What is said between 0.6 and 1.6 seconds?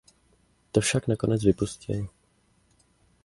To však nakonec